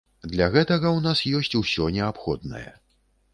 Для 0.31 0.45
гэтага 0.55 0.87
ў 0.93 0.99
нас 1.07 1.21
ёсць 1.41 1.57
усё 1.61 1.91
неабходнае. 1.99 2.65